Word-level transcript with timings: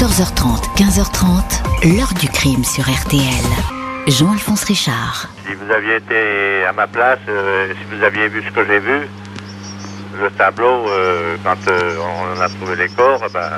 14h30, 0.00 0.78
15h30, 0.78 1.94
l'heure 1.94 2.14
du 2.18 2.26
crime 2.26 2.64
sur 2.64 2.84
RTL. 2.84 3.20
Jean-Alphonse 4.06 4.64
Richard. 4.64 5.28
Si 5.46 5.52
vous 5.52 5.70
aviez 5.70 5.96
été 5.96 6.64
à 6.64 6.72
ma 6.72 6.86
place, 6.86 7.18
euh, 7.28 7.74
si 7.74 7.94
vous 7.94 8.02
aviez 8.02 8.28
vu 8.28 8.42
ce 8.42 8.50
que 8.50 8.64
j'ai 8.64 8.78
vu, 8.78 9.06
le 10.18 10.30
tableau, 10.38 10.88
euh, 10.88 11.36
quand 11.44 11.68
euh, 11.68 11.98
on 12.34 12.40
a 12.40 12.48
trouvé 12.48 12.76
les 12.76 12.88
corps, 12.88 13.20
ben, 13.30 13.50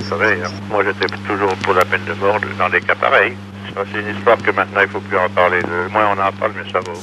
vous 0.00 0.06
savez, 0.06 0.34
hein, 0.44 0.50
moi 0.68 0.84
j'étais 0.84 1.06
toujours 1.26 1.56
pour 1.62 1.72
la 1.72 1.86
peine 1.86 2.04
de 2.04 2.12
mort 2.12 2.38
dans 2.58 2.68
des 2.68 2.82
cas 2.82 2.94
pareils. 2.94 3.34
C'est 3.74 4.00
une 4.00 4.14
histoire 4.14 4.36
que 4.36 4.50
maintenant 4.50 4.82
il 4.82 4.88
faut 4.88 5.00
plus 5.00 5.16
en 5.16 5.30
parler. 5.30 5.62
Le 5.62 5.88
moins 5.88 6.08
on 6.08 6.20
en 6.20 6.30
parle, 6.32 6.52
mieux 6.58 6.70
ça 6.70 6.80
vaut. 6.80 7.00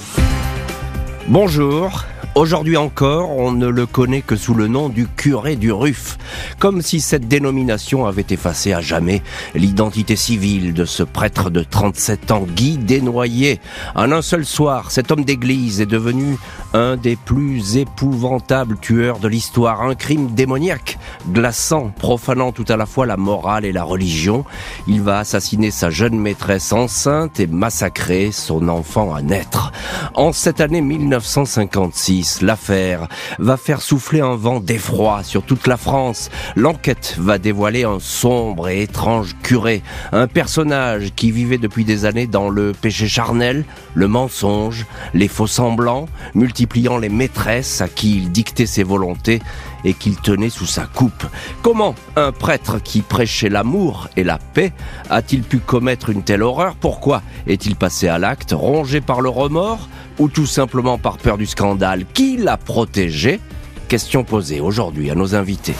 Bonjour. 1.27 2.05
Aujourd'hui 2.37 2.77
encore, 2.77 3.35
on 3.35 3.51
ne 3.51 3.65
le 3.65 3.87
connaît 3.87 4.21
que 4.21 4.35
sous 4.35 4.53
le 4.53 4.67
nom 4.67 4.89
du 4.89 5.07
curé 5.07 5.55
du 5.55 5.71
Ruff, 5.71 6.19
comme 6.59 6.83
si 6.83 7.01
cette 7.01 7.27
dénomination 7.27 8.05
avait 8.05 8.27
effacé 8.29 8.73
à 8.73 8.79
jamais 8.79 9.23
l'identité 9.55 10.15
civile 10.15 10.75
de 10.75 10.85
ce 10.85 11.01
prêtre 11.01 11.49
de 11.49 11.63
37 11.63 12.29
ans, 12.29 12.45
Guy 12.47 12.77
Desnoyers. 12.77 13.59
En 13.95 14.11
un 14.11 14.21
seul 14.21 14.45
soir, 14.45 14.91
cet 14.91 15.09
homme 15.11 15.25
d'église 15.25 15.81
est 15.81 15.87
devenu 15.87 16.37
un 16.75 16.95
des 16.95 17.15
plus 17.15 17.77
épouvantables 17.77 18.77
tueurs 18.77 19.17
de 19.17 19.27
l'histoire, 19.27 19.81
un 19.81 19.95
crime 19.95 20.35
démoniaque, 20.35 20.99
glaçant, 21.31 21.91
profanant 21.97 22.51
tout 22.51 22.65
à 22.67 22.77
la 22.77 22.85
fois 22.85 23.07
la 23.07 23.17
morale 23.17 23.65
et 23.65 23.71
la 23.71 23.83
religion. 23.83 24.45
Il 24.87 25.01
va 25.01 25.17
assassiner 25.17 25.71
sa 25.71 25.89
jeune 25.89 26.19
maîtresse 26.19 26.71
enceinte 26.71 27.39
et 27.39 27.47
massacrer 27.47 28.31
son 28.31 28.69
enfant 28.69 29.15
à 29.15 29.23
naître. 29.23 29.71
En 30.13 30.33
cette 30.33 30.61
année 30.61 30.81
1956, 30.81 32.26
l'affaire 32.41 33.07
va 33.39 33.57
faire 33.57 33.81
souffler 33.81 34.21
un 34.21 34.35
vent 34.35 34.59
d'effroi 34.59 35.23
sur 35.23 35.43
toute 35.43 35.67
la 35.67 35.77
France. 35.77 36.29
L'enquête 36.55 37.15
va 37.17 37.37
dévoiler 37.37 37.83
un 37.83 37.99
sombre 37.99 38.69
et 38.69 38.83
étrange 38.83 39.35
curé, 39.43 39.81
un 40.11 40.27
personnage 40.27 41.13
qui 41.15 41.31
vivait 41.31 41.57
depuis 41.57 41.85
des 41.85 42.05
années 42.05 42.27
dans 42.27 42.49
le 42.49 42.73
péché 42.73 43.07
charnel, 43.07 43.65
le 43.93 44.07
mensonge, 44.07 44.85
les 45.13 45.27
faux 45.27 45.47
semblants, 45.47 46.07
multipliant 46.35 46.97
les 46.97 47.09
maîtresses 47.09 47.81
à 47.81 47.87
qui 47.87 48.17
il 48.17 48.31
dictait 48.31 48.65
ses 48.65 48.83
volontés 48.83 49.41
et 49.83 49.93
qu'il 49.93 50.15
tenait 50.15 50.49
sous 50.49 50.65
sa 50.65 50.85
coupe. 50.85 51.25
Comment 51.61 51.95
un 52.15 52.31
prêtre 52.31 52.79
qui 52.79 53.01
prêchait 53.01 53.49
l'amour 53.49 54.07
et 54.15 54.23
la 54.23 54.37
paix 54.37 54.73
a-t-il 55.09 55.43
pu 55.43 55.59
commettre 55.59 56.09
une 56.09 56.23
telle 56.23 56.43
horreur? 56.43 56.75
Pourquoi 56.75 57.21
est-il 57.45 57.75
passé 57.75 58.07
à 58.07 58.19
l'acte, 58.19 58.53
rongé 58.53 59.01
par 59.01 59.21
le 59.21 59.29
remords 59.29 59.87
ou 60.19 60.29
tout 60.29 60.45
simplement 60.47 60.97
par 60.97 61.17
peur 61.17 61.37
du 61.37 61.45
scandale? 61.45 62.05
Qui 62.13 62.37
l'a 62.37 62.57
protégé? 62.57 63.39
Question 63.87 64.23
posée 64.23 64.59
aujourd'hui 64.59 65.09
à 65.09 65.15
nos 65.15 65.35
invités. 65.35 65.75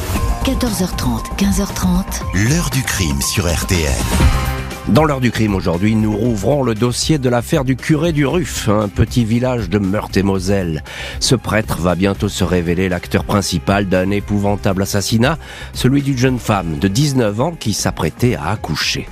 14h30, 0.46 1.36
15h30, 1.38 2.50
L'heure 2.50 2.70
du 2.70 2.82
crime 2.82 3.22
sur 3.22 3.54
RTL. 3.54 4.47
Dans 4.90 5.04
l'heure 5.04 5.20
du 5.20 5.32
crime 5.32 5.54
aujourd'hui, 5.54 5.96
nous 5.96 6.16
rouvrons 6.16 6.64
le 6.64 6.74
dossier 6.74 7.18
de 7.18 7.28
l'affaire 7.28 7.66
du 7.66 7.76
curé 7.76 8.14
du 8.14 8.26
Ruff, 8.26 8.70
un 8.70 8.88
petit 8.88 9.26
village 9.26 9.70
de 9.70 9.80
Meurthe-et-Moselle. 9.80 10.82
Ce 11.20 11.36
prêtre 11.36 11.80
va 11.80 11.96
bientôt 11.96 12.30
se 12.30 12.46
révéler 12.46 12.88
l'acteur 12.88 13.26
principal 13.26 13.88
d'un 13.90 14.12
épouvantable 14.12 14.84
assassinat, 14.84 15.38
celui 15.74 16.04
d'une 16.04 16.18
jeune 16.18 16.40
femme 16.40 16.80
de 16.80 16.88
19 16.88 17.42
ans 17.42 17.52
qui 17.52 17.74
s'apprêtait 17.74 18.36
à 18.36 18.52
accoucher. 18.52 19.10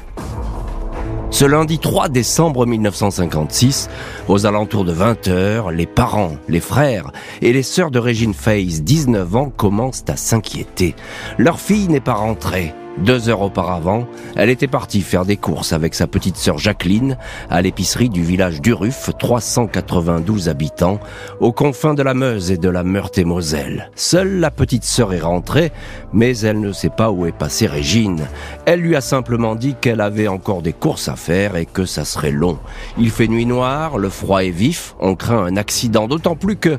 Ce 1.30 1.44
lundi 1.44 1.78
3 1.78 2.08
décembre 2.08 2.66
1956, 2.66 3.90
aux 4.30 4.46
alentours 4.46 4.86
de 4.86 4.94
20h, 4.94 5.74
les 5.74 5.86
parents, 5.86 6.38
les 6.48 6.62
frères 6.62 7.12
et 7.42 7.52
les 7.52 7.64
sœurs 7.64 7.92
de 7.92 8.00
Régine 8.00 8.34
Faze, 8.34 8.82
19 8.82 9.36
ans, 9.36 9.50
commencent 9.50 10.06
à 10.08 10.16
s'inquiéter. 10.16 10.96
Leur 11.38 11.60
fille 11.60 11.90
n'est 11.90 12.00
pas 12.00 12.14
rentrée. 12.14 12.74
Deux 12.98 13.28
heures 13.28 13.42
auparavant, 13.42 14.08
elle 14.38 14.50
était 14.50 14.68
partie 14.68 15.02
faire 15.02 15.26
des 15.26 15.36
courses 15.36 15.74
avec 15.74 15.94
sa 15.94 16.08
petite 16.08 16.38
sœur 16.38 16.58
Jacqueline 16.58 17.18
à 17.50 17.62
l'épicerie 17.62 18.10
du 18.10 18.24
village 18.24 18.62
d'Uruf, 18.62 19.10
392 19.20 20.48
habitants, 20.48 21.02
aux 21.42 21.52
confins 21.52 21.94
de 21.94 22.02
la 22.04 22.14
Meuse 22.14 22.52
et 22.52 22.58
de 22.58 22.70
la 22.70 22.86
Meurthe-et-Moselle. 22.86 23.92
Seule 23.96 24.40
la 24.40 24.50
petite 24.50 24.86
sœur 24.86 25.14
est 25.14 25.20
rentrée, 25.20 25.74
mais 26.14 26.38
elle 26.40 26.62
ne 26.62 26.72
sait 26.72 26.90
pas 26.90 27.12
où 27.12 27.26
est 27.26 27.34
passée 27.34 27.68
Régine. 27.68 28.28
Elle 28.66 28.80
lui 28.80 28.96
a 28.96 29.02
simplement 29.02 29.56
dit 29.56 29.76
qu'elle 29.80 30.02
avait 30.02 30.30
encore 30.30 30.62
des 30.62 30.74
courses 30.74 31.10
à 31.10 31.18
faire 31.18 31.58
et 31.58 31.66
que 31.66 31.86
ça 31.86 32.06
serait 32.06 32.32
long. 32.32 32.60
Il 32.98 33.12
fait 33.12 33.28
nuit 33.28 33.46
noire, 33.46 33.98
le 33.98 34.10
froid 34.10 34.44
est 34.44 34.52
vif, 34.52 34.96
on 35.02 35.16
craint 35.16 35.44
un 35.44 35.58
accident, 35.58 36.08
d'autant 36.08 36.38
plus 36.38 36.56
que 36.56 36.78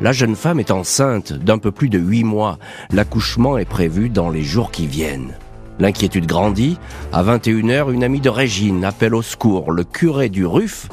la 0.00 0.12
jeune 0.12 0.36
femme 0.36 0.60
est 0.60 0.70
enceinte 0.70 1.32
d'un 1.34 1.58
peu 1.58 1.72
plus 1.72 1.90
de 1.90 1.98
huit 1.98 2.24
mois. 2.24 2.58
L'accouchement 2.90 3.58
est 3.58 3.64
prévu 3.64 4.08
dans 4.08 4.30
les 4.30 4.42
jours 4.42 4.70
qui 4.70 4.86
viennent. 4.86 5.34
L'inquiétude 5.78 6.26
grandit. 6.26 6.78
À 7.12 7.22
21h, 7.22 7.92
une 7.92 8.04
amie 8.04 8.20
de 8.20 8.28
Régine 8.28 8.84
appelle 8.84 9.14
au 9.14 9.22
secours 9.22 9.70
le 9.70 9.84
curé 9.84 10.28
du 10.28 10.44
Ruff, 10.44 10.88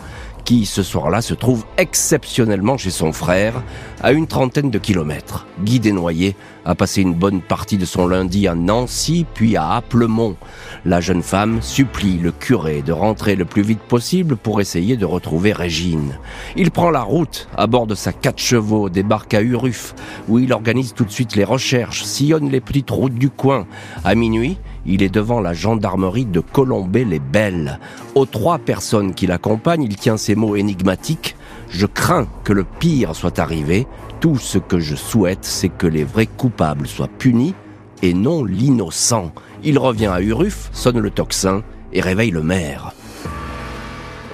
qui 0.46 0.68
ce 0.68 0.84
soir-là 0.84 1.24
se 1.24 1.34
trouve 1.34 1.66
exceptionnellement 1.78 2.78
chez 2.78 2.92
son 2.92 3.12
frère, 3.12 3.64
à 4.02 4.12
une 4.12 4.28
trentaine 4.28 4.70
de 4.70 4.78
kilomètres. 4.78 5.48
Guy 5.64 5.80
Desnoyers 5.80 6.36
a 6.66 6.76
passé 6.76 7.02
une 7.02 7.16
bonne 7.16 7.42
partie 7.42 7.78
de 7.78 7.86
son 7.86 8.08
lundi 8.08 8.48
à 8.48 8.54
Nancy, 8.54 9.26
puis 9.34 9.58
à 9.58 9.72
Applemont. 9.72 10.36
La 10.86 11.02
jeune 11.02 11.24
femme 11.24 11.64
supplie 11.64 12.20
le 12.20 12.32
curé 12.32 12.84
de 12.84 12.92
rentrer 12.92 13.36
le 13.36 13.46
plus 13.46 13.64
vite 13.64 13.82
possible 13.82 14.38
pour 14.38 14.62
essayer 14.62 14.98
de 14.98 15.06
retrouver 15.06 15.52
Régine. 15.52 16.20
Il 16.56 16.70
prend 16.70 16.92
la 16.92 17.02
route 17.02 17.48
à 17.58 17.66
bord 17.66 17.88
de 17.88 17.96
sa 17.96 18.14
quatre 18.14 18.40
chevaux, 18.40 18.90
débarque 18.90 19.34
à 19.34 19.42
Uruf, 19.42 19.96
où 20.28 20.38
il 20.38 20.54
organise 20.54 20.94
tout 20.94 21.06
de 21.06 21.12
suite 21.12 21.36
les 21.36 21.44
recherches, 21.44 22.04
sillonne 22.04 22.52
les 22.52 22.62
petites 22.62 22.92
routes 22.92 23.16
du 23.16 23.32
coin. 23.32 23.66
À 24.04 24.14
minuit, 24.14 24.60
il 24.86 25.04
est 25.04 25.14
devant 25.14 25.40
la 25.40 25.54
gendarmerie 25.54 26.26
de 26.26 26.40
Colombey-les-Belles. 26.40 27.80
Aux 28.14 28.26
trois 28.26 28.60
personnes 28.60 29.14
qui 29.14 29.28
l'accompagnent, 29.28 29.84
il 29.84 29.96
tient 29.96 30.18
ces 30.18 30.36
mots 30.36 30.56
énigmatiques. 30.56 31.36
Je 31.70 31.86
crains 31.86 32.28
que 32.44 32.54
le 32.54 32.64
pire 32.64 33.16
soit 33.16 33.40
arrivé. 33.40 33.88
Tout 34.20 34.38
ce 34.38 34.58
que 34.58 34.80
je 34.80 34.96
souhaite, 34.96 35.44
c'est 35.44 35.70
que 35.70 35.88
les 35.88 36.04
vrais 36.04 36.28
coupables 36.28 36.88
soient 36.88 37.08
punis 37.08 37.54
et 38.02 38.14
non 38.14 38.44
l'innocent. 38.44 39.32
Il 39.64 39.80
revient 39.80 40.08
à 40.08 40.22
Uruf, 40.22 40.70
sonne 40.74 41.00
le 41.00 41.10
tocsin 41.10 41.64
et 41.92 42.02
réveille 42.02 42.32
le 42.32 42.44
maire. 42.44 42.94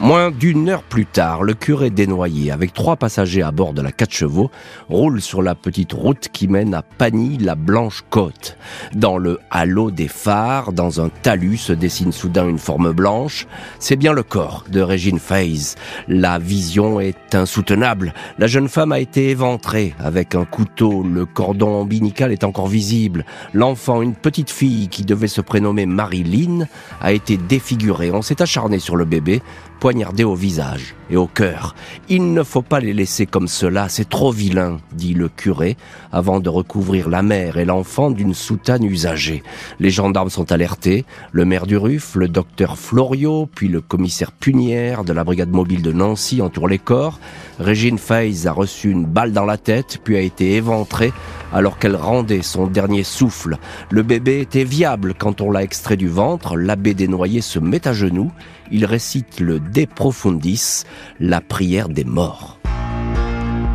Moins 0.01 0.31
d'une 0.31 0.67
heure 0.67 0.81
plus 0.81 1.05
tard, 1.05 1.43
le 1.43 1.53
curé 1.53 1.91
Desnoyers, 1.91 2.49
avec 2.49 2.73
trois 2.73 2.95
passagers 2.95 3.43
à 3.43 3.51
bord 3.51 3.73
de 3.73 3.83
la 3.83 3.91
quatre 3.91 4.15
chevaux, 4.15 4.49
roule 4.89 5.21
sur 5.21 5.43
la 5.43 5.53
petite 5.53 5.93
route 5.93 6.27
qui 6.33 6.47
mène 6.47 6.73
à 6.73 6.81
Pagny, 6.81 7.37
la 7.37 7.53
Blanche 7.53 8.03
Côte. 8.09 8.57
Dans 8.95 9.19
le 9.19 9.37
halo 9.51 9.91
des 9.91 10.07
phares, 10.07 10.73
dans 10.73 11.01
un 11.01 11.09
talus, 11.09 11.57
se 11.57 11.73
dessine 11.73 12.11
soudain 12.11 12.49
une 12.49 12.57
forme 12.57 12.93
blanche. 12.93 13.45
C'est 13.77 13.95
bien 13.95 14.11
le 14.11 14.23
corps 14.23 14.63
de 14.71 14.81
Régine 14.81 15.19
Faze. 15.19 15.75
La 16.07 16.39
vision 16.39 16.99
est 16.99 17.35
insoutenable. 17.35 18.15
La 18.39 18.47
jeune 18.47 18.69
femme 18.69 18.93
a 18.93 18.99
été 18.99 19.29
éventrée 19.29 19.93
avec 19.99 20.33
un 20.33 20.45
couteau. 20.45 21.03
Le 21.03 21.27
cordon 21.27 21.81
ombilical 21.81 22.31
est 22.31 22.43
encore 22.43 22.67
visible. 22.67 23.23
L'enfant, 23.53 24.01
une 24.01 24.15
petite 24.15 24.49
fille 24.49 24.87
qui 24.87 25.05
devait 25.05 25.27
se 25.27 25.41
prénommer 25.41 25.85
Marilyn, 25.85 26.65
a 27.01 27.11
été 27.11 27.37
défiguré. 27.37 28.09
On 28.09 28.23
s'est 28.23 28.41
acharné 28.41 28.79
sur 28.79 28.95
le 28.95 29.05
bébé 29.05 29.43
poignardé 29.81 30.23
au 30.23 30.35
visage 30.35 30.93
et 31.09 31.17
au 31.17 31.25
cœur. 31.25 31.75
Il 32.07 32.33
ne 32.33 32.43
faut 32.43 32.61
pas 32.61 32.79
les 32.79 32.93
laisser 32.93 33.25
comme 33.25 33.47
cela, 33.47 33.89
c'est 33.89 34.07
trop 34.07 34.31
vilain, 34.31 34.77
dit 34.93 35.15
le 35.15 35.27
curé, 35.27 35.75
avant 36.11 36.39
de 36.39 36.49
recouvrir 36.49 37.09
la 37.09 37.23
mère 37.23 37.57
et 37.57 37.65
l'enfant 37.65 38.11
d'une 38.11 38.35
soutane 38.35 38.85
usagée. 38.85 39.41
Les 39.79 39.89
gendarmes 39.89 40.29
sont 40.29 40.51
alertés, 40.51 41.03
le 41.31 41.45
maire 41.45 41.65
du 41.65 41.77
Ruff, 41.77 42.13
le 42.13 42.27
docteur 42.27 42.77
Florio, 42.77 43.49
puis 43.55 43.69
le 43.69 43.81
commissaire 43.81 44.31
Punière 44.31 45.03
de 45.03 45.13
la 45.13 45.23
brigade 45.23 45.49
mobile 45.49 45.81
de 45.81 45.91
Nancy 45.91 46.43
entourent 46.43 46.67
les 46.67 46.77
corps. 46.77 47.19
Régine 47.59 47.97
Faze 47.97 48.45
a 48.45 48.51
reçu 48.51 48.91
une 48.91 49.05
balle 49.05 49.33
dans 49.33 49.45
la 49.45 49.57
tête, 49.57 49.97
puis 50.03 50.15
a 50.15 50.21
été 50.21 50.55
éventrée 50.57 51.11
alors 51.51 51.77
qu'elle 51.77 51.95
rendait 51.95 52.41
son 52.41 52.67
dernier 52.67 53.03
souffle. 53.03 53.57
Le 53.89 54.03
bébé 54.03 54.41
était 54.41 54.63
viable 54.63 55.13
quand 55.17 55.41
on 55.41 55.51
l'a 55.51 55.63
extrait 55.63 55.97
du 55.97 56.07
ventre, 56.07 56.55
l'abbé 56.55 56.93
Desnoyers 56.93 57.41
se 57.41 57.59
met 57.59 57.87
à 57.87 57.93
genoux, 57.93 58.31
il 58.71 58.85
récite 58.85 59.39
le 59.39 59.59
De 59.59 59.85
Profundis, 59.85 60.83
la 61.19 61.41
prière 61.41 61.89
des 61.89 62.05
morts. 62.05 62.60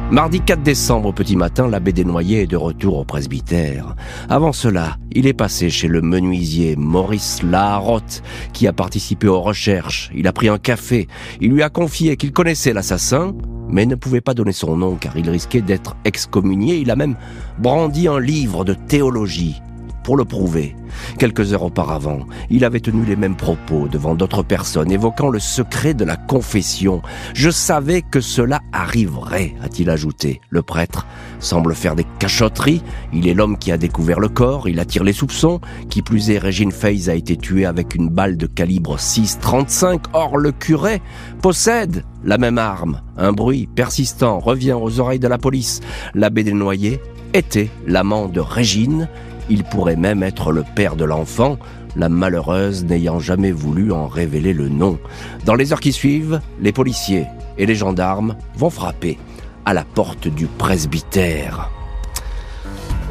Mardi 0.09 0.41
4 0.41 0.63
décembre 0.63 1.13
petit 1.13 1.35
matin, 1.35 1.67
l'abbé 1.67 1.93
Desnoyers 1.93 2.43
est 2.43 2.47
de 2.47 2.57
retour 2.57 2.99
au 2.99 3.05
presbytère. 3.05 3.97
Avant 4.29 4.53
cela, 4.53 4.99
il 5.11 5.27
est 5.27 5.33
passé 5.33 5.69
chez 5.69 5.89
le 5.89 6.01
menuisier 6.01 6.77
Maurice 6.77 7.43
Laharotte, 7.43 8.23
qui 8.53 8.69
a 8.69 8.73
participé 8.73 9.27
aux 9.27 9.41
recherches. 9.41 10.13
Il 10.15 10.29
a 10.29 10.33
pris 10.33 10.49
un 10.49 10.59
café. 10.59 11.09
Il 11.41 11.51
lui 11.51 11.65
a 11.65 11.71
confié 11.71 12.17
qu'il 12.17 12.33
connaissait 12.33 12.73
l'assassin, 12.73 13.35
mais 13.69 13.85
ne 13.85 13.97
pouvait 13.97 14.21
pas 14.21 14.35
donner 14.35 14.53
son 14.53 14.77
nom 14.77 14.95
car 14.95 15.17
il 15.17 15.29
risquait 15.29 15.61
d'être 15.61 15.97
excommunié. 16.05 16.77
Il 16.77 16.93
a 16.93 16.97
même 16.97 17.17
brandi 17.59 18.07
un 18.07 18.21
livre 18.21 18.65
de 18.65 18.75
théologie. 18.75 19.61
Pour 20.07 20.17
le 20.17 20.25
prouver. 20.25 20.77
Quelques 21.19 21.53
heures 21.53 21.65
auparavant, 21.65 22.21
il 22.49 22.65
avait 22.65 22.79
tenu 22.79 23.05
les 23.05 23.17
mêmes 23.17 23.35
propos 23.35 23.89
devant 23.89 24.15
d'autres 24.15 24.45
personnes, 24.45 24.93
évoquant 24.93 25.31
le 25.31 25.41
secret 25.41 25.95
de 25.95 26.05
la 26.05 26.15
confession. 26.15 27.03
Je 27.35 27.51
savais 27.51 28.03
que 28.03 28.21
cela 28.21 28.61
arriverait, 28.73 29.57
a-t-il 29.65 29.91
ajouté. 29.91 30.41
Le 30.49 30.63
prêtre 30.63 31.09
semble 31.41 31.75
faire 31.75 31.97
des 31.97 32.07
cachotteries. 32.21 32.85
Il 33.13 33.27
est 33.27 33.35
l'homme 33.35 33.59
qui 33.59 33.73
a 33.73 33.79
découvert 33.79 34.21
le 34.21 34.29
corps, 34.29 34.69
il 34.69 34.79
attire 34.79 35.03
les 35.03 35.13
soupçons. 35.13 35.61
Qui 35.91 36.03
plus 36.03 36.31
est, 36.31 36.39
Régine 36.39 36.71
Faze 36.71 37.09
a 37.09 37.17
été 37.17 37.37
tuée 37.37 37.67
avec 37.67 37.97
une 37.97 38.09
balle 38.09 38.37
de 38.37 38.47
calibre 38.47 38.99
6,35. 38.99 40.05
Or, 40.13 40.37
le 40.37 40.53
curé 40.53 41.03
possède 41.43 42.05
la 42.23 42.39
même 42.39 42.59
arme. 42.59 43.03
Un 43.17 43.33
bruit 43.33 43.69
persistant 43.75 44.39
revient 44.39 44.79
aux 44.81 45.01
oreilles 45.01 45.19
de 45.19 45.27
la 45.27 45.39
police. 45.39 45.81
L'abbé 46.15 46.45
Desnoyers 46.45 47.01
était 47.35 47.71
l'amant 47.89 48.29
de 48.29 48.39
Régine. 48.39 49.09
Il 49.49 49.65
pourrait 49.65 49.97
même 49.97 50.23
être 50.23 50.53
le 50.53 50.65
père 50.75 50.97
de 50.97 51.05
l'enfant, 51.05 51.59
la 51.97 52.09
malheureuse 52.09 52.85
n'ayant 52.85 53.21
jamais 53.21 53.53
voulu 53.53 53.93
en 53.93 54.07
révéler 54.07 54.53
le 54.53 54.69
nom. 54.69 54.99
Dans 55.45 55.55
les 55.55 55.73
heures 55.73 55.81
qui 55.81 55.93
suivent, 55.93 56.41
les 56.61 56.73
policiers 56.73 57.27
et 57.59 57.67
les 57.67 57.75
gendarmes 57.75 58.37
vont 58.57 58.71
frapper 58.71 59.19
à 59.65 59.75
la 59.75 59.85
porte 59.85 60.29
du 60.29 60.47
presbytère. 60.47 61.71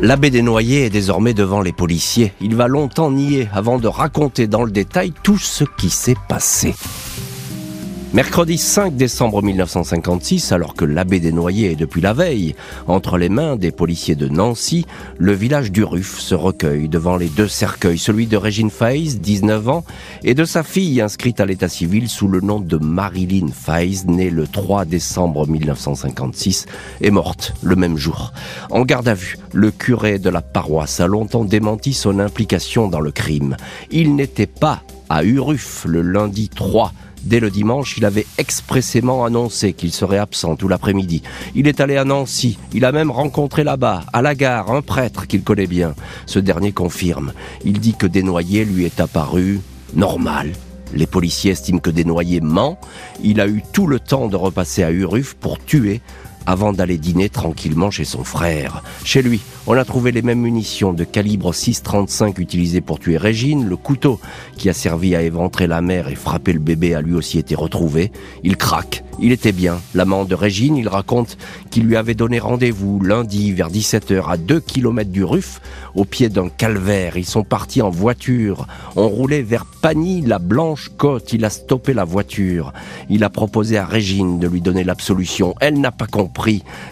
L'abbé 0.02 0.30
Desnoyers 0.30 0.86
est 0.86 0.90
désormais 0.90 1.34
devant 1.34 1.62
les 1.62 1.72
policiers. 1.72 2.34
Il 2.42 2.56
va 2.56 2.68
longtemps 2.68 3.12
nier 3.12 3.48
avant 3.54 3.78
de 3.78 3.88
raconter 3.88 4.46
dans 4.46 4.64
le 4.64 4.72
détail 4.72 5.14
tout 5.24 5.38
ce 5.38 5.64
qui 5.78 5.90
s'est 5.90 6.18
passé. 6.28 6.76
Mercredi 8.16 8.58
5 8.58 8.96
décembre 8.96 9.44
1956, 9.44 10.54
alors 10.54 10.74
que 10.74 10.86
l'abbé 10.86 11.20
Desnoyers 11.20 11.74
est 11.74 11.76
depuis 11.76 12.00
la 12.00 12.14
veille 12.14 12.56
entre 12.88 13.18
les 13.18 13.28
mains 13.28 13.58
des 13.58 13.72
policiers 13.72 14.16
de 14.16 14.30
Nancy, 14.30 14.86
le 15.18 15.34
village 15.34 15.70
du 15.70 15.84
Ruff 15.84 16.18
se 16.22 16.34
recueille 16.34 16.88
devant 16.88 17.18
les 17.18 17.28
deux 17.28 17.50
cercueils, 17.50 17.98
celui 17.98 18.26
de 18.26 18.38
Régine 18.38 18.70
Faïs, 18.70 19.20
19 19.20 19.68
ans, 19.68 19.84
et 20.24 20.34
de 20.34 20.46
sa 20.46 20.64
fille 20.64 21.02
inscrite 21.02 21.42
à 21.42 21.46
l'état 21.46 21.68
civil 21.68 22.08
sous 22.08 22.30
le 22.30 22.40
nom 22.40 22.62
de 22.62 22.78
Marilyn 22.78 23.50
Faïs, 23.54 24.06
née 24.06 24.30
le 24.30 24.48
3 24.48 24.86
décembre 24.86 25.46
1956 25.46 26.68
et 27.02 27.12
morte 27.12 27.54
le 27.64 27.76
même 27.76 27.98
jour. 27.98 28.32
En 28.72 28.86
garde 28.86 29.10
à 29.10 29.14
vue, 29.14 29.38
le 29.52 29.72
curé 29.72 30.20
de 30.20 30.30
la 30.30 30.42
paroisse 30.42 31.02
a 31.02 31.08
longtemps 31.08 31.44
démenti 31.44 31.92
son 31.92 32.20
implication 32.20 32.88
dans 32.88 33.02
le 33.02 33.12
crime. 33.12 33.58
Il 33.92 34.16
n'était 34.16 34.48
pas 34.48 34.84
à 35.10 35.26
Uruf 35.26 35.84
le 35.86 36.02
lundi 36.02 36.48
3 36.48 36.94
Dès 37.26 37.40
le 37.40 37.50
dimanche, 37.50 37.98
il 37.98 38.06
avait 38.06 38.28
expressément 38.38 39.26
annoncé 39.26 39.74
qu'il 39.74 39.92
serait 39.92 40.20
absent 40.20 40.56
tout 40.56 40.68
l'après-midi. 40.68 41.24
Il 41.56 41.68
est 41.68 41.80
allé 41.80 41.98
à 41.98 42.06
Nancy. 42.06 42.60
Il 42.72 42.86
a 42.86 42.92
même 42.92 43.10
rencontré 43.10 43.64
là-bas, 43.64 44.04
à 44.14 44.22
la 44.22 44.36
gare, 44.36 44.72
un 44.72 44.84
prêtre 44.84 45.26
qu'il 45.26 45.42
connaît 45.42 45.66
bien. 45.66 45.96
Ce 46.28 46.38
dernier 46.38 46.72
confirme. 46.72 47.34
Il 47.64 47.80
dit 47.80 47.96
que 47.96 48.06
Desnoyers 48.06 48.66
lui 48.66 48.86
est 48.86 49.00
apparu 49.00 49.60
normal. 49.96 50.52
Les 50.94 51.08
policiers 51.08 51.52
estiment 51.52 51.80
que 51.80 51.90
Desnoyers 51.90 52.42
ment. 52.42 52.80
Il 53.24 53.42
a 53.42 53.48
eu 53.48 53.64
tout 53.74 53.88
le 53.88 54.00
temps 54.00 54.28
de 54.28 54.36
repasser 54.36 54.84
à 54.84 54.92
Uruf 54.92 55.34
pour 55.34 55.58
tuer 55.58 56.02
avant 56.46 56.74
d'aller 56.74 56.98
dîner 56.98 57.30
tranquillement 57.30 57.92
chez 57.92 58.06
son 58.06 58.24
frère. 58.24 58.84
Chez 59.04 59.22
lui, 59.22 59.42
on 59.68 59.74
a 59.74 59.86
trouvé 59.86 60.12
les 60.12 60.22
mêmes 60.22 60.42
munitions 60.42 60.94
de 60.94 61.04
calibre 61.04 61.52
6,35 61.52 62.40
utilisées 62.40 62.82
pour 62.82 63.00
tuer 63.00 63.18
Régine. 63.18 63.68
Le 63.68 63.78
couteau 63.78 64.20
qui 64.58 64.70
a 64.70 64.74
servi 64.74 65.16
à 65.16 65.22
éventrer 65.22 65.68
la 65.68 65.82
mère 65.82 66.08
et 66.08 66.16
frapper 66.16 66.54
le 66.54 66.60
bébé 66.60 66.94
a 66.94 67.02
lui 67.02 67.16
aussi 67.16 67.40
été 67.40 67.56
retrouvé. 67.56 68.12
Il 68.44 68.58
craque. 68.58 69.04
Il 69.20 69.32
était 69.32 69.54
bien. 69.54 69.80
L'amant 69.94 70.26
de 70.26 70.36
Régine, 70.36 70.76
il 70.76 70.90
raconte 70.90 71.38
qu'il 71.72 71.86
lui 71.86 71.96
avait 71.96 72.16
donné 72.16 72.40
rendez-vous 72.40 73.00
lundi 73.00 73.54
vers 73.54 73.70
17h 73.70 74.30
à 74.30 74.38
2 74.38 74.60
km 74.60 75.10
du 75.10 75.24
Ruff, 75.24 75.62
au 75.96 76.04
pied 76.04 76.28
d'un 76.28 76.50
calvaire. 76.50 77.16
Ils 77.16 77.26
sont 77.26 77.44
partis 77.44 77.82
en 77.82 77.90
voiture. 77.90 78.68
On 78.98 79.08
roulait 79.08 79.42
vers 79.42 79.66
Pagny, 79.66 80.22
la 80.22 80.40
blanche 80.40 80.92
côte. 80.98 81.32
Il 81.32 81.46
a 81.46 81.50
stoppé 81.50 81.94
la 81.94 82.04
voiture. 82.04 82.74
Il 83.10 83.24
a 83.24 83.30
proposé 83.30 83.78
à 83.78 83.86
Régine 83.86 84.38
de 84.38 84.48
lui 84.48 84.62
donner 84.62 84.84
l'absolution. 84.84 85.56
Elle 85.62 85.80
n'a 85.80 85.92
pas 85.92 86.08
compris. 86.08 86.35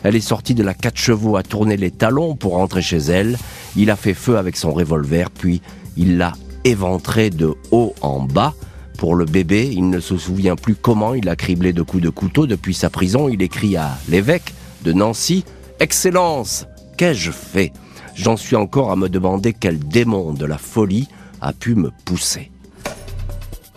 Elle 0.04 0.16
est 0.16 0.22
sortie 0.22 0.54
de 0.56 0.64
la 0.64 0.74
4 0.74 0.98
chevaux 0.98 1.38
à 1.38 1.44
tourner 1.44 1.78
les 1.78 1.92
talons 1.92 2.36
pour 2.36 2.54
rentrer 2.54 2.82
chez 2.82 2.98
elle. 2.98 3.38
Il 3.76 3.90
a 3.90 3.96
fait 3.96 4.14
feu 4.14 4.38
avec 4.38 4.58
son 4.58 4.74
revolver, 4.74 5.30
puis 5.30 5.62
il 5.98 6.18
l'a 6.18 6.34
éventré 6.64 7.30
de 7.30 7.54
haut 7.72 7.94
en 8.02 8.22
bas. 8.22 8.54
Pour 8.98 9.16
le 9.16 9.26
bébé, 9.26 9.70
il 9.72 9.90
ne 9.90 10.00
se 10.00 10.18
souvient 10.18 10.56
plus 10.56 10.76
comment 10.76 11.14
il 11.14 11.28
a 11.28 11.36
criblé 11.36 11.74
de 11.74 11.82
coups 11.82 12.04
de 12.04 12.10
couteau 12.10 12.48
depuis 12.48 12.74
sa 12.74 12.90
prison. 12.90 13.28
Il 13.28 13.42
écrit 13.42 13.76
à 13.76 13.98
l'évêque 14.08 14.54
de 14.84 14.94
Nancy 14.94 15.44
Excellence, 15.80 16.66
qu'ai-je 16.98 17.32
fait? 17.32 17.74
J'en 18.16 18.38
suis 18.38 18.56
encore 18.56 18.92
à 18.92 18.96
me 18.96 19.10
demander 19.10 19.54
quel 19.54 19.80
démon 19.80 20.34
de 20.34 20.46
la 20.46 20.58
folie 20.58 21.10
a 21.42 21.52
pu 21.52 21.76
me 21.76 21.92
pousser. 22.06 22.53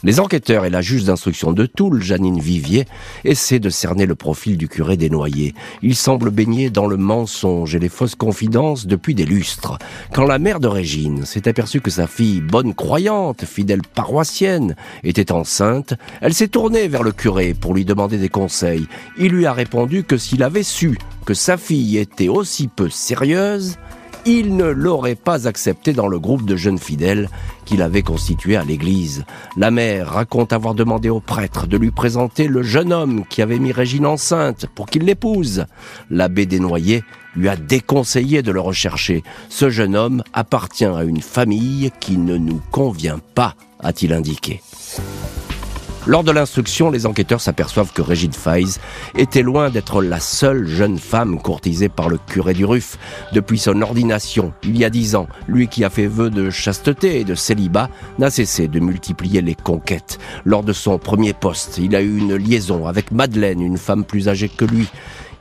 Les 0.06 0.20
enquêteurs 0.20 0.64
et 0.64 0.70
la 0.70 0.82
juge 0.82 1.02
d'instruction 1.02 1.52
de 1.52 1.66
Toul, 1.66 2.00
Janine 2.00 2.38
Vivier, 2.38 2.84
essaient 3.24 3.58
de 3.58 3.70
cerner 3.70 4.06
le 4.06 4.14
profil 4.14 4.56
du 4.56 4.68
curé 4.68 4.96
des 4.96 5.10
Noyers. 5.10 5.52
Il 5.82 5.96
semble 5.96 6.30
baigner 6.30 6.70
dans 6.70 6.86
le 6.86 6.96
mensonge 6.96 7.74
et 7.74 7.80
les 7.80 7.88
fausses 7.88 8.14
confidences 8.14 8.86
depuis 8.86 9.16
des 9.16 9.24
lustres. 9.24 9.78
Quand 10.14 10.24
la 10.24 10.38
mère 10.38 10.60
de 10.60 10.68
Régine 10.68 11.26
s'est 11.26 11.48
aperçue 11.48 11.80
que 11.80 11.90
sa 11.90 12.06
fille, 12.06 12.40
bonne 12.40 12.72
croyante, 12.72 13.44
fidèle 13.44 13.82
paroissienne, 13.82 14.76
était 15.02 15.32
enceinte, 15.32 15.94
elle 16.20 16.34
s'est 16.34 16.46
tournée 16.46 16.86
vers 16.86 17.02
le 17.02 17.10
curé 17.10 17.52
pour 17.52 17.74
lui 17.74 17.84
demander 17.84 18.18
des 18.18 18.28
conseils. 18.28 18.86
Il 19.18 19.32
lui 19.32 19.44
a 19.44 19.52
répondu 19.52 20.04
que 20.04 20.18
s'il 20.18 20.44
avait 20.44 20.62
su 20.62 20.98
que 21.24 21.34
sa 21.34 21.56
fille 21.56 21.98
était 21.98 22.28
aussi 22.28 22.68
peu 22.68 22.88
sérieuse, 22.88 23.76
il 24.26 24.56
ne 24.56 24.64
l'aurait 24.64 25.14
pas 25.14 25.46
accepté 25.46 25.92
dans 25.92 26.08
le 26.08 26.18
groupe 26.18 26.44
de 26.44 26.56
jeunes 26.56 26.78
fidèles 26.78 27.30
qu'il 27.64 27.80
avait 27.80 28.02
constitué 28.02 28.56
à 28.56 28.64
l'église. 28.64 29.24
La 29.56 29.70
mère 29.70 30.10
raconte 30.10 30.52
avoir 30.52 30.74
demandé 30.74 31.08
au 31.08 31.20
prêtre 31.20 31.68
de 31.68 31.76
lui 31.76 31.92
présenter 31.92 32.48
le 32.48 32.62
jeune 32.62 32.92
homme 32.92 33.24
qui 33.28 33.40
avait 33.40 33.60
mis 33.60 33.70
Régine 33.70 34.04
enceinte 34.04 34.66
pour 34.74 34.86
qu'il 34.86 35.04
l'épouse. 35.04 35.66
L'abbé 36.10 36.44
Desnoyers 36.44 37.04
lui 37.36 37.48
a 37.48 37.56
déconseillé 37.56 38.42
de 38.42 38.50
le 38.50 38.60
rechercher. 38.60 39.22
Ce 39.48 39.70
jeune 39.70 39.94
homme 39.94 40.24
appartient 40.32 40.84
à 40.84 41.04
une 41.04 41.22
famille 41.22 41.92
qui 42.00 42.18
ne 42.18 42.36
nous 42.36 42.60
convient 42.72 43.20
pas, 43.34 43.54
a-t-il 43.80 44.12
indiqué. 44.12 44.60
Lors 46.06 46.22
de 46.22 46.30
l'instruction, 46.30 46.92
les 46.92 47.04
enquêteurs 47.04 47.40
s'aperçoivent 47.40 47.92
que 47.92 48.00
Régine 48.00 48.32
Faiz 48.32 48.78
était 49.16 49.42
loin 49.42 49.70
d'être 49.70 50.02
la 50.02 50.20
seule 50.20 50.64
jeune 50.64 50.98
femme 50.98 51.40
courtisée 51.40 51.88
par 51.88 52.08
le 52.08 52.16
curé 52.16 52.54
du 52.54 52.64
Ruff. 52.64 52.96
Depuis 53.32 53.58
son 53.58 53.82
ordination, 53.82 54.52
il 54.62 54.78
y 54.78 54.84
a 54.84 54.90
dix 54.90 55.16
ans, 55.16 55.26
lui 55.48 55.66
qui 55.66 55.82
a 55.82 55.90
fait 55.90 56.06
vœu 56.06 56.30
de 56.30 56.48
chasteté 56.48 57.18
et 57.18 57.24
de 57.24 57.34
célibat, 57.34 57.90
n'a 58.20 58.30
cessé 58.30 58.68
de 58.68 58.78
multiplier 58.78 59.42
les 59.42 59.56
conquêtes. 59.56 60.18
Lors 60.44 60.62
de 60.62 60.72
son 60.72 60.96
premier 60.98 61.32
poste, 61.32 61.78
il 61.78 61.96
a 61.96 62.02
eu 62.02 62.18
une 62.18 62.36
liaison 62.36 62.86
avec 62.86 63.10
Madeleine, 63.10 63.60
une 63.60 63.78
femme 63.78 64.04
plus 64.04 64.28
âgée 64.28 64.48
que 64.48 64.64
lui. 64.64 64.86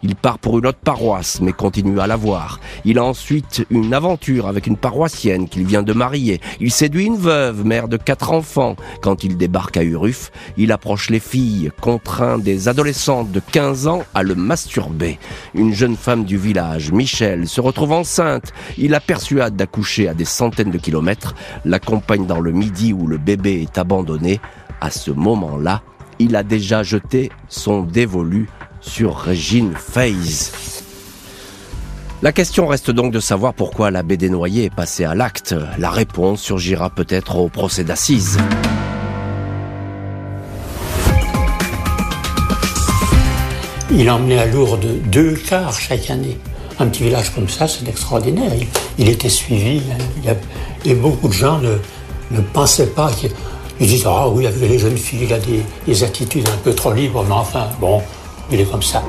Il 0.08 0.16
part 0.16 0.38
pour 0.38 0.60
une 0.60 0.68
autre 0.68 0.78
paroisse, 0.78 1.42
mais 1.42 1.52
continue 1.52 2.00
à 2.00 2.06
la 2.06 2.16
voir. 2.16 2.60
Il 2.84 3.00
a 3.00 3.04
ensuite 3.04 3.66
une 3.72 3.92
aventure 3.92 4.46
avec 4.46 4.68
une 4.68 4.78
paroissienne 4.78 5.50
qu'il 5.50 5.66
vient 5.66 5.82
de 5.82 5.94
marier. 5.94 6.42
Il 6.60 6.70
séduit 6.70 7.06
une 7.06 7.18
veuve, 7.18 7.66
mère 7.66 7.88
de 7.88 7.98
quatre 7.98 8.32
enfants. 8.32 8.76
Quand 9.02 9.24
il 9.24 9.36
débarque 9.36 9.78
à 9.78 9.84
Uruf, 9.84 10.32
il 10.58 10.72
approche 10.72 11.10
les 11.10 11.20
filles, 11.20 11.72
contraint 11.82 12.38
des 12.38 12.68
adolescentes 12.68 13.32
de 13.32 13.40
15 13.40 13.88
ans 13.88 14.04
à 14.14 14.22
le 14.22 14.36
masturber. 14.36 15.18
Une 15.56 15.74
jeune 15.74 15.96
femme 15.96 16.24
du 16.24 16.38
village, 16.38 16.92
Michel, 16.92 17.48
se 17.48 17.60
retrouve 17.60 17.94
enceinte. 17.94 18.54
Il 18.78 18.92
la 18.92 19.00
persuade 19.00 19.56
d'accoucher 19.56 20.08
à 20.08 20.14
des 20.14 20.24
centaines 20.24 20.70
de 20.70 20.78
kilomètres, 20.78 21.34
l'accompagne 21.66 22.28
dans 22.28 22.42
le 22.42 22.52
midi 22.52 22.94
où 22.94 23.08
le 23.08 23.18
bébé 23.18 23.64
est 23.64 23.80
abandonné. 23.80 24.40
À 24.82 24.92
ce 24.92 25.10
moment-là, 25.10 25.82
il 26.20 26.36
a 26.36 26.44
déjà 26.44 26.84
jeté 26.84 27.32
son 27.50 27.82
dévolu 27.82 28.48
sur 28.86 29.18
Régine 29.18 29.74
Faze. 29.76 30.52
La 32.22 32.32
question 32.32 32.68
reste 32.68 32.92
donc 32.92 33.12
de 33.12 33.20
savoir 33.20 33.54
pourquoi 33.54 33.92
l'abbé 33.92 34.18
Desnoyers 34.18 34.66
est 34.66 34.74
passé 34.74 35.04
à 35.04 35.16
l'acte. 35.16 35.56
La 35.78 35.90
réponse 35.90 36.42
surgira 36.42 36.90
peut-être 36.90 37.38
au 37.38 37.50
procès 37.50 37.84
d'assises. 37.84 38.38
Il 43.92 44.10
emmenait 44.10 44.40
à 44.40 44.46
Lourdes 44.46 44.88
deux 45.12 45.36
quarts 45.36 45.78
chaque 45.80 46.10
année. 46.10 46.38
Un 46.80 46.88
petit 46.88 47.04
village 47.04 47.34
comme 47.34 47.48
ça, 47.50 47.68
c'est 47.68 47.88
extraordinaire. 47.88 48.52
Il, 48.98 49.10
était 49.10 49.30
suivi. 49.30 49.82
et 50.84 50.96
beaucoup 50.96 51.28
de 51.28 51.34
gens 51.34 51.60
ne, 52.32 52.42
pensaient 52.54 52.88
pas 52.88 53.12
Ils 53.80 53.88
disent 53.88 54.06
Ah 54.08 54.28
oui, 54.30 54.48
les 54.60 54.80
jeunes 54.80 54.98
filles, 54.98 55.24
il 55.24 55.34
a 55.34 55.40
des, 55.40 55.62
des 55.86 56.04
attitudes 56.04 56.48
un 56.50 56.58
peu 56.58 56.74
trop 56.74 56.92
libres, 56.92 57.24
mais 57.28 57.34
enfin, 57.34 57.68
bon, 57.80 58.02
il 58.52 58.60
est 58.62 58.70
comme 58.70 58.82
ça. 58.82 59.04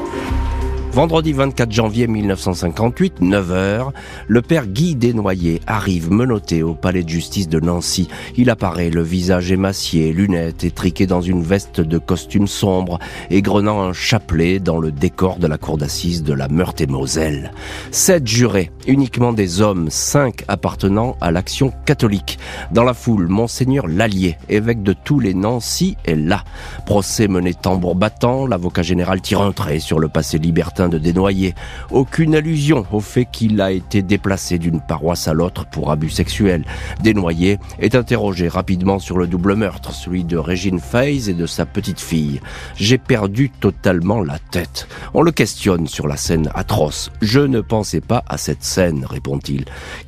Vendredi 0.97 1.35
24 1.35 1.71
janvier 1.71 2.07
1958, 2.07 3.21
9h, 3.21 3.91
le 4.29 4.41
père 4.41 4.67
Guy 4.67 4.97
Desnoyers 4.97 5.61
arrive 5.67 6.11
menotté 6.11 6.63
au 6.63 6.73
palais 6.73 7.03
de 7.03 7.09
justice 7.11 7.51
de 7.51 7.61
Nancy. 7.61 8.09
Il 8.39 8.49
apparaît, 8.49 8.89
le 8.89 9.03
visage 9.03 9.53
émacié, 9.53 10.15
lunettes, 10.15 10.65
étriqué 10.65 11.07
dans 11.07 11.21
une 11.21 11.43
veste 11.43 11.83
de 11.83 11.99
costume 11.99 12.47
sombre, 12.47 12.99
égrenant 13.29 13.83
un 13.83 13.93
chapelet 13.93 14.59
dans 14.59 14.79
le 14.79 14.91
décor 14.91 15.37
de 15.37 15.47
la 15.47 15.59
cour 15.59 15.77
d'assises 15.77 16.23
de 16.23 16.33
la 16.33 16.49
Meurthe-et-Moselle. 16.49 17.53
Sept 17.91 18.27
jurés, 18.27 18.71
uniquement 18.87 19.35
des 19.35 19.61
hommes, 19.61 19.91
cinq 19.91 20.45
appartenant 20.49 21.19
à 21.21 21.31
l'action 21.31 21.75
catholique. 21.85 22.39
Dans 22.73 22.85
la 22.85 22.95
foule, 22.95 23.29
Monseigneur 23.29 23.87
Lallier, 23.87 24.39
évêque 24.49 24.83
de 24.83 24.95
tous 24.95 25.21
les 25.21 25.35
Nancy, 25.35 25.99
est 26.07 26.15
là. 26.15 26.43
Procès 26.87 27.29
mené 27.29 27.53
tambour 27.53 27.97
battant, 27.97 28.47
l'avocat 28.47 28.81
général 28.81 29.21
tire 29.21 29.43
un 29.43 29.53
trait 29.53 29.79
sur 29.79 29.99
le 29.99 30.09
passé 30.09 30.39
libertin 30.39 30.86
de 30.89 30.99
Desnoyers. 30.99 31.55
Aucune 31.91 32.35
allusion 32.35 32.87
au 32.93 33.01
fait 33.01 33.27
qu'il 33.31 33.61
a 33.61 33.73
été 33.73 34.03
déplacé 34.03 34.59
d'une 34.59 34.81
paroisse 34.81 35.29
à 35.29 35.35
l'autre 35.35 35.67
pour 35.67 35.91
abus 35.91 36.11
sexuels. 36.11 36.65
Desnoyers 37.03 37.59
est 37.79 37.95
interrogé 37.95 38.49
rapidement 38.49 38.99
sur 38.99 39.19
le 39.19 39.27
double 39.27 39.55
meurtre, 39.55 39.93
celui 39.93 40.25
de 40.25 40.37
Régine 40.37 40.81
Feiz 40.81 41.29
et 41.29 41.35
de 41.35 41.47
sa 41.47 41.67
petite 41.67 42.01
fille. 42.01 42.41
J'ai 42.77 42.99
perdu 42.99 43.51
totalement 43.51 44.23
la 44.23 44.39
tête. 44.39 44.89
On 45.15 45.23
le 45.23 45.33
questionne 45.33 45.87
sur 45.87 46.07
la 46.07 46.17
scène 46.17 46.51
atroce. 46.55 47.11
Je 47.21 47.41
ne 47.41 47.61
pensais 47.61 48.01
pas 48.01 48.25
à 48.29 48.39
cette 48.39 48.65
scène, 48.65 49.05
répond-il. 49.05 49.65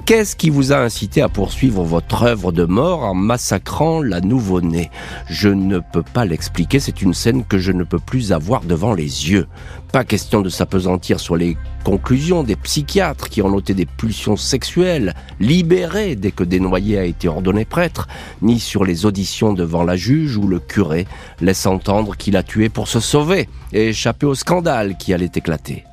Qu'est-ce 0.07 0.37
qui 0.37 0.51
vous 0.51 0.73
a 0.73 0.79
incité 0.79 1.23
à 1.23 1.29
poursuivre 1.29 1.85
votre 1.85 2.23
œuvre 2.23 2.53
de 2.53 2.65
mort 2.65 3.05
en 3.05 3.15
massacrant 3.15 4.01
la 4.03 4.21
nouveau-née? 4.21 4.91
Je 5.29 5.49
ne 5.49 5.79
peux 5.79 6.03
pas 6.03 6.25
l'expliquer, 6.25 6.81
c'est 6.81 7.03
une 7.03 7.15
scène 7.15 7.45
que 7.45 7.59
je 7.59 7.73
ne 7.73 7.85
peux 7.85 7.99
plus 7.99 8.33
avoir 8.33 8.63
devant 8.63 8.95
les 8.95 9.31
yeux. 9.31 9.47
Pas 9.93 10.05
question 10.05 10.43
de 10.43 10.49
s'apesantir 10.69 11.19
sur 11.19 11.37
les 11.37 11.57
conclusions 11.83 12.43
des 12.43 12.57
psychiatres 12.57 13.31
qui 13.31 13.41
ont 13.41 13.49
noté 13.49 13.73
des 13.73 13.87
pulsions 13.87 14.37
sexuelles 14.37 15.15
libérées 15.41 16.15
dès 16.15 16.31
que 16.31 16.45
Desnoyers 16.45 16.99
a 16.99 17.05
été 17.05 17.27
ordonné 17.27 17.65
prêtre, 17.65 18.07
ni 18.43 18.61
sur 18.61 18.85
les 18.85 19.07
auditions 19.07 19.55
devant 19.55 19.83
la 19.83 19.97
juge 19.97 20.37
où 20.37 20.47
le 20.47 20.59
curé 20.59 21.07
laisse 21.41 21.65
entendre 21.65 22.17
qu'il 22.17 22.37
a 22.37 22.43
tué 22.43 22.69
pour 22.69 22.87
se 22.87 23.01
sauver 23.01 23.49
et 23.73 23.89
échapper 23.89 24.27
au 24.27 24.35
scandale 24.35 24.99
qui 24.99 25.15
allait 25.15 25.31
éclater. 25.35 25.85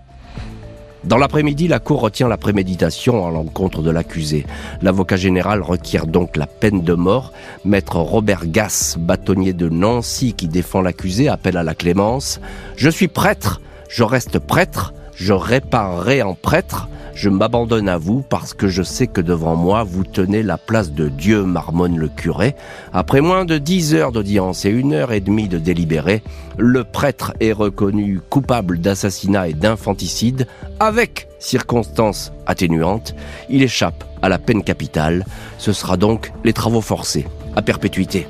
Dans 1.05 1.17
l'après-midi, 1.17 1.69
la 1.69 1.79
Cour 1.79 2.01
retient 2.01 2.27
la 2.27 2.35
préméditation 2.35 3.25
à 3.25 3.31
l'encontre 3.31 3.81
de 3.81 3.91
l'accusé. 3.91 4.45
L'avocat 4.81 5.17
général 5.17 5.61
requiert 5.61 6.07
donc 6.07 6.35
la 6.35 6.47
peine 6.47 6.81
de 6.81 6.93
mort. 6.95 7.31
Maître 7.63 7.97
Robert 7.97 8.47
Gass, 8.47 8.97
bâtonnier 8.99 9.53
de 9.53 9.69
Nancy 9.69 10.33
qui 10.33 10.47
défend 10.47 10.81
l'accusé, 10.81 11.29
appelle 11.29 11.57
à 11.57 11.63
la 11.63 11.75
clémence. 11.75 12.41
Je 12.75 12.89
suis 12.89 13.07
prêtre, 13.07 13.61
je 13.95 14.03
reste 14.03 14.39
prêtre, 14.39 14.93
je 15.15 15.31
réparerai 15.31 16.21
en 16.21 16.33
prêtre, 16.33 16.89
je 17.13 17.29
m'abandonne 17.29 17.87
à 17.87 17.97
vous 17.97 18.21
parce 18.29 18.53
que 18.53 18.67
je 18.67 18.83
sais 18.83 19.07
que 19.07 19.21
devant 19.21 19.55
moi 19.55 19.83
vous 19.83 20.03
tenez 20.03 20.43
la 20.43 20.57
place 20.57 20.91
de 20.91 21.07
Dieu, 21.07 21.43
marmonne 21.43 21.97
le 21.97 22.09
curé. 22.09 22.57
Après 22.91 23.21
moins 23.21 23.45
de 23.45 23.57
dix 23.57 23.95
heures 23.95 24.11
d'audience 24.11 24.65
et 24.65 24.69
une 24.69 24.91
heure 24.91 25.13
et 25.13 25.21
demie 25.21 25.47
de 25.47 25.59
délibéré, 25.59 26.23
le 26.57 26.83
prêtre 26.83 27.31
est 27.39 27.53
reconnu 27.53 28.19
coupable 28.29 28.79
d'assassinat 28.79 29.47
et 29.47 29.53
d'infanticide 29.53 30.45
avec 30.81 31.29
circonstances 31.39 32.33
atténuantes. 32.47 33.15
Il 33.47 33.63
échappe 33.63 34.03
à 34.21 34.27
la 34.27 34.39
peine 34.39 34.63
capitale. 34.65 35.23
Ce 35.57 35.71
sera 35.71 35.95
donc 35.95 36.33
les 36.43 36.51
travaux 36.51 36.81
forcés 36.81 37.27
à 37.55 37.61
perpétuité. 37.61 38.27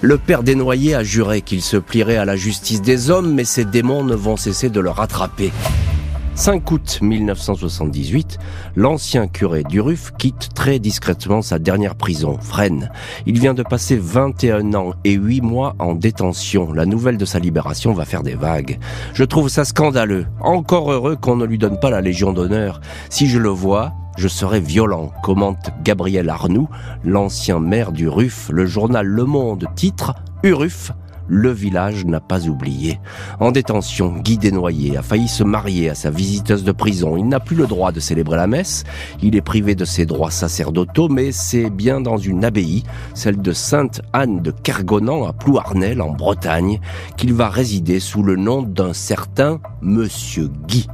Le 0.00 0.18
père 0.18 0.42
Desnoyers 0.42 0.94
a 0.94 1.02
juré 1.02 1.42
qu'il 1.42 1.62
se 1.62 1.76
plierait 1.76 2.16
à 2.16 2.24
la 2.24 2.36
justice 2.36 2.82
des 2.82 3.10
hommes, 3.10 3.34
mais 3.34 3.44
ces 3.44 3.64
démons 3.64 4.04
ne 4.04 4.14
vont 4.14 4.36
cesser 4.36 4.68
de 4.68 4.80
le 4.80 4.90
rattraper. 4.90 5.52
5 6.34 6.70
août 6.70 6.98
1978, 7.02 8.38
l'ancien 8.74 9.28
curé 9.28 9.64
d'Uruf 9.64 10.12
quitte 10.16 10.48
très 10.54 10.78
discrètement 10.78 11.42
sa 11.42 11.58
dernière 11.58 11.94
prison, 11.94 12.38
Fresnes. 12.40 12.90
Il 13.26 13.38
vient 13.38 13.52
de 13.52 13.62
passer 13.62 13.98
21 14.00 14.72
ans 14.72 14.94
et 15.04 15.12
8 15.12 15.42
mois 15.42 15.76
en 15.78 15.94
détention. 15.94 16.72
La 16.72 16.86
nouvelle 16.86 17.18
de 17.18 17.26
sa 17.26 17.38
libération 17.38 17.92
va 17.92 18.06
faire 18.06 18.22
des 18.22 18.34
vagues. 18.34 18.78
Je 19.12 19.24
trouve 19.24 19.50
ça 19.50 19.66
scandaleux. 19.66 20.26
Encore 20.40 20.90
heureux 20.90 21.16
qu'on 21.16 21.36
ne 21.36 21.44
lui 21.44 21.58
donne 21.58 21.78
pas 21.78 21.90
la 21.90 22.00
Légion 22.00 22.32
d'honneur. 22.32 22.80
Si 23.10 23.28
je 23.28 23.38
le 23.38 23.50
vois, 23.50 23.92
je 24.16 24.28
serai 24.28 24.60
violent, 24.60 25.12
commente 25.22 25.70
Gabriel 25.82 26.28
Arnoux, 26.28 26.68
l'ancien 27.04 27.60
maire 27.60 27.92
d'Uruf. 27.92 28.50
Le 28.52 28.66
journal 28.66 29.06
Le 29.06 29.24
Monde 29.24 29.66
titre 29.74 30.14
Uruf 30.42 30.92
le 31.28 31.50
village 31.50 32.04
n'a 32.04 32.20
pas 32.20 32.46
oublié. 32.48 33.00
En 33.40 33.52
détention, 33.52 34.12
Guy 34.18 34.38
Desnoyers 34.38 34.96
a 34.96 35.02
failli 35.02 35.28
se 35.28 35.44
marier 35.44 35.88
à 35.88 35.94
sa 35.94 36.10
visiteuse 36.10 36.64
de 36.64 36.72
prison. 36.72 37.16
Il 37.16 37.28
n'a 37.28 37.40
plus 37.40 37.56
le 37.56 37.66
droit 37.66 37.92
de 37.92 38.00
célébrer 38.00 38.36
la 38.36 38.46
messe. 38.46 38.84
Il 39.22 39.36
est 39.36 39.40
privé 39.40 39.74
de 39.74 39.84
ses 39.84 40.04
droits 40.04 40.30
sacerdotaux, 40.30 41.08
mais 41.08 41.32
c'est 41.32 41.70
bien 41.70 42.00
dans 42.00 42.18
une 42.18 42.44
abbaye, 42.44 42.82
celle 43.14 43.40
de 43.40 43.52
Sainte 43.52 44.02
Anne 44.12 44.42
de 44.42 44.50
Kergonan 44.50 45.24
à 45.24 45.32
Plouarnel, 45.32 46.02
en 46.02 46.10
Bretagne, 46.10 46.80
qu'il 47.16 47.32
va 47.32 47.48
résider 47.48 48.00
sous 48.00 48.22
le 48.22 48.36
nom 48.36 48.62
d'un 48.62 48.92
certain 48.92 49.60
Monsieur 49.80 50.50
Guy. 50.66 50.86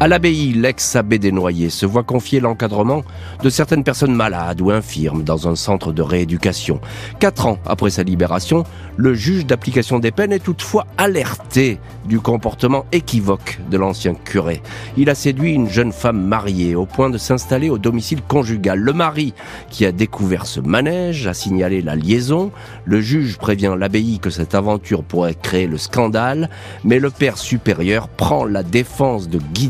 À 0.00 0.06
l'abbaye, 0.06 0.52
l'ex-abbé 0.52 1.18
Desnoyers 1.18 1.70
se 1.70 1.84
voit 1.84 2.04
confier 2.04 2.38
l'encadrement 2.38 3.02
de 3.42 3.50
certaines 3.50 3.82
personnes 3.82 4.14
malades 4.14 4.60
ou 4.60 4.70
infirmes 4.70 5.24
dans 5.24 5.48
un 5.48 5.56
centre 5.56 5.92
de 5.92 6.02
rééducation. 6.02 6.80
Quatre 7.18 7.46
ans 7.46 7.58
après 7.66 7.90
sa 7.90 8.04
libération, 8.04 8.62
le 8.96 9.14
juge 9.14 9.44
d'application 9.44 9.98
des 9.98 10.12
peines 10.12 10.32
est 10.32 10.38
toutefois 10.38 10.86
alerté 10.98 11.80
du 12.04 12.20
comportement 12.20 12.86
équivoque 12.92 13.58
de 13.72 13.76
l'ancien 13.76 14.14
curé. 14.14 14.62
Il 14.96 15.10
a 15.10 15.16
séduit 15.16 15.52
une 15.52 15.68
jeune 15.68 15.92
femme 15.92 16.22
mariée 16.22 16.76
au 16.76 16.86
point 16.86 17.10
de 17.10 17.18
s'installer 17.18 17.68
au 17.68 17.78
domicile 17.78 18.22
conjugal. 18.22 18.78
Le 18.78 18.92
mari, 18.92 19.34
qui 19.68 19.84
a 19.84 19.90
découvert 19.90 20.46
ce 20.46 20.60
manège, 20.60 21.26
a 21.26 21.34
signalé 21.34 21.82
la 21.82 21.96
liaison. 21.96 22.52
Le 22.84 23.00
juge 23.00 23.36
prévient 23.36 23.74
l'abbaye 23.76 24.20
que 24.20 24.30
cette 24.30 24.54
aventure 24.54 25.02
pourrait 25.02 25.34
créer 25.34 25.66
le 25.66 25.76
scandale, 25.76 26.50
mais 26.84 27.00
le 27.00 27.10
père 27.10 27.36
supérieur 27.36 28.06
prend 28.06 28.44
la 28.44 28.62
défense 28.62 29.28
de 29.28 29.38
Guy 29.38 29.68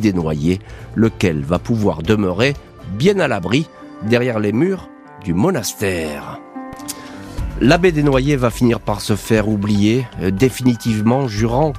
Lequel 0.94 1.42
va 1.42 1.58
pouvoir 1.58 2.02
demeurer 2.02 2.54
bien 2.94 3.18
à 3.18 3.28
l'abri 3.28 3.68
derrière 4.02 4.38
les 4.38 4.52
murs 4.52 4.88
du 5.24 5.34
monastère. 5.34 6.40
L'abbé 7.60 7.90
Desnoyers 7.90 8.36
va 8.36 8.50
finir 8.50 8.78
par 8.78 9.00
se 9.00 9.16
faire 9.16 9.48
oublier 9.48 10.06
euh, 10.22 10.30
définitivement, 10.30 11.26
jurant 11.26 11.72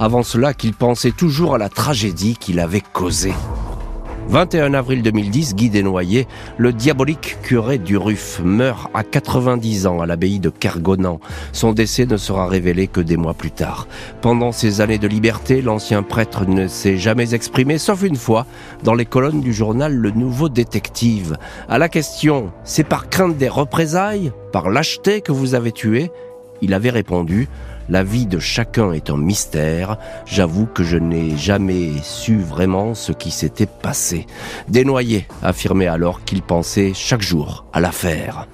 avant 0.00 0.22
cela 0.22 0.54
qu'il 0.54 0.74
pensait 0.74 1.12
toujours 1.12 1.54
à 1.54 1.58
la 1.58 1.68
tragédie 1.68 2.36
qu'il 2.36 2.58
avait 2.58 2.80
causée. 2.80 3.34
21 4.30 4.74
avril 4.74 5.02
2010, 5.02 5.56
Guy 5.56 5.70
Desnoyers, 5.70 6.28
le 6.56 6.72
diabolique 6.72 7.38
curé 7.42 7.78
du 7.78 7.96
Ruf, 7.96 8.40
meurt 8.44 8.88
à 8.94 9.02
90 9.02 9.88
ans 9.88 10.00
à 10.00 10.06
l'abbaye 10.06 10.38
de 10.38 10.50
Kergonan. 10.50 11.18
Son 11.52 11.72
décès 11.72 12.06
ne 12.06 12.16
sera 12.16 12.46
révélé 12.46 12.86
que 12.86 13.00
des 13.00 13.16
mois 13.16 13.34
plus 13.34 13.50
tard. 13.50 13.88
Pendant 14.20 14.52
ces 14.52 14.80
années 14.80 14.98
de 14.98 15.08
liberté, 15.08 15.62
l'ancien 15.62 16.04
prêtre 16.04 16.46
ne 16.46 16.68
s'est 16.68 16.96
jamais 16.96 17.34
exprimé, 17.34 17.76
sauf 17.76 18.04
une 18.04 18.14
fois, 18.14 18.46
dans 18.84 18.94
les 18.94 19.04
colonnes 19.04 19.40
du 19.40 19.52
journal 19.52 19.92
Le 19.92 20.12
Nouveau 20.12 20.48
Détective. 20.48 21.36
À 21.68 21.78
la 21.78 21.88
question, 21.88 22.52
c'est 22.62 22.84
par 22.84 23.08
crainte 23.08 23.36
des 23.36 23.48
représailles, 23.48 24.30
par 24.52 24.70
lâcheté 24.70 25.22
que 25.22 25.32
vous 25.32 25.56
avez 25.56 25.72
tué 25.72 26.12
Il 26.62 26.72
avait 26.72 26.90
répondu, 26.90 27.48
la 27.90 28.04
vie 28.04 28.26
de 28.26 28.38
chacun 28.38 28.92
est 28.92 29.10
un 29.10 29.16
mystère. 29.16 29.98
J'avoue 30.24 30.66
que 30.66 30.84
je 30.84 30.96
n'ai 30.96 31.36
jamais 31.36 31.90
su 32.02 32.38
vraiment 32.38 32.94
ce 32.94 33.12
qui 33.12 33.32
s'était 33.32 33.66
passé. 33.66 34.26
Desnoyers 34.68 35.26
affirmait 35.42 35.88
alors 35.88 36.24
qu'il 36.24 36.40
pensait 36.40 36.92
chaque 36.94 37.20
jour 37.20 37.66
à 37.72 37.80
l'affaire. 37.80 38.46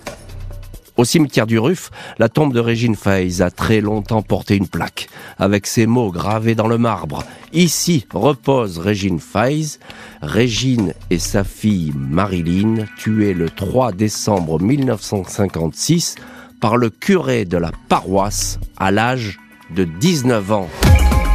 Au 0.97 1.05
cimetière 1.05 1.47
du 1.47 1.59
Ruf, 1.59 1.91
la 2.19 2.31
tombe 2.31 2.55
de 2.55 2.61
Régine 2.61 2.97
Feiz 2.97 3.43
a 3.43 3.51
très 3.51 3.83
longtemps 3.83 4.23
porté 4.23 4.57
une 4.57 4.67
plaque, 4.67 5.09
avec 5.39 5.67
ces 5.67 5.85
mots 5.85 6.11
gravés 6.11 6.55
dans 6.55 6.69
le 6.69 6.79
marbre. 6.79 7.23
Ici 7.53 8.07
repose 8.15 8.79
Régine 8.79 9.21
Feiz, 9.21 9.79
Régine 10.23 10.95
et 11.11 11.19
sa 11.19 11.45
fille 11.45 11.93
Marilyn, 11.95 12.87
tuées 12.97 13.35
le 13.35 13.51
3 13.51 13.93
décembre 13.93 14.59
1956 14.59 16.15
par 16.61 16.77
le 16.77 16.91
curé 16.91 17.45
de 17.45 17.57
la 17.57 17.71
paroisse 17.89 18.59
à 18.77 18.91
l'âge 18.91 19.39
de 19.71 19.85
19 19.85 20.53
ans. 20.53 20.69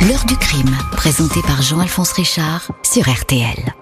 L'heure 0.07 0.25
du 0.25 0.35
crime, 0.35 0.75
présenté 0.93 1.41
par 1.43 1.61
Jean-Alphonse 1.61 2.13
Richard 2.13 2.71
sur 2.83 3.09
RTL. 3.09 3.73